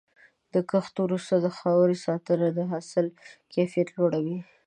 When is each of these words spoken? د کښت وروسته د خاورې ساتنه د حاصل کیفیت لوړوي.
د 0.53 0.55
کښت 0.69 0.95
وروسته 1.05 1.33
د 1.39 1.47
خاورې 1.57 1.97
ساتنه 2.05 2.47
د 2.57 2.59
حاصل 2.71 3.05
کیفیت 3.53 3.87
لوړوي. 3.97 4.37